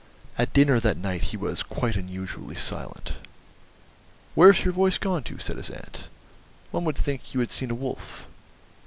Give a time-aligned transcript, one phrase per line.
[0.35, 3.13] At dinner that night he was quite unusually silent.
[4.33, 6.05] "Where's your voice gone to?" said his aunt.
[6.71, 8.25] "One would think you had seen a wolf."